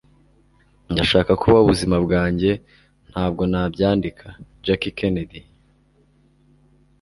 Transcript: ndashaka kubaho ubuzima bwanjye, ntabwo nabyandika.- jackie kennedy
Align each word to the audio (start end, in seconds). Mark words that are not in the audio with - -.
ndashaka 0.91 1.31
kubaho 1.41 1.63
ubuzima 1.65 1.97
bwanjye, 2.05 2.51
ntabwo 3.09 3.41
nabyandika.- 3.51 4.25
jackie 4.65 4.95
kennedy 4.97 5.39